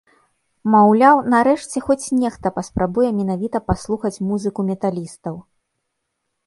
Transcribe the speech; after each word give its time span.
Маўляў, 0.75 1.21
нарэшце 1.33 1.83
хоць 1.89 2.11
нехта 2.21 2.47
паспрабуе 2.57 3.09
менавіта 3.19 3.57
паслухаць 3.69 4.15
музыку 4.33 4.59
металістаў. 4.73 5.35